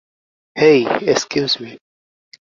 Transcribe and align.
Hey, 0.55 0.79
excuse 1.07 1.51
me! 1.61 1.71